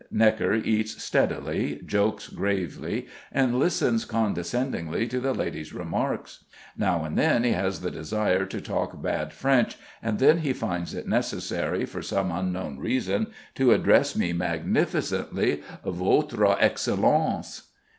Gnekker 0.11 0.55
eats 0.65 1.03
steadily, 1.03 1.79
jokes 1.85 2.27
gravely, 2.27 3.05
and 3.31 3.59
listens 3.59 4.03
condescendingly 4.03 5.05
to 5.07 5.19
the 5.19 5.31
ladies' 5.31 5.75
remarks. 5.75 6.43
Now 6.75 7.03
and 7.05 7.15
then 7.15 7.43
he 7.43 7.51
has 7.51 7.81
the 7.81 7.91
desire 7.91 8.45
to 8.47 8.59
talk 8.59 8.99
bad 8.99 9.31
French, 9.31 9.77
and 10.01 10.17
then 10.17 10.39
he 10.39 10.53
finds 10.53 10.95
it 10.95 11.07
necessary 11.07 11.85
for 11.85 12.01
some 12.01 12.31
unknown 12.31 12.79
reason 12.79 13.27
to 13.53 13.73
address 13.73 14.15
me 14.15 14.33
magnificently, 14.33 15.61
"Votre 15.85 16.55
Excellence." 16.59 17.67